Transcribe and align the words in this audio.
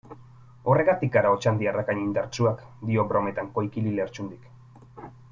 Horregatik 0.71 1.11
gara 1.15 1.33
otxandiarrak 1.35 1.91
hain 1.93 1.99
indartsuak, 2.03 2.63
dio 2.91 3.05
brometan 3.11 3.51
Koikili 3.59 3.93
Lertxundik. 3.99 4.49